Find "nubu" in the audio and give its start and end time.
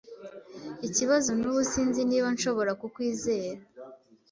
1.39-1.61